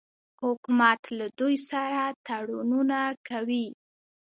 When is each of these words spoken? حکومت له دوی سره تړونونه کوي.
حکومت 0.43 1.01
له 1.17 1.25
دوی 1.39 1.55
سره 1.69 2.01
تړونونه 2.27 2.99
کوي. 3.27 3.65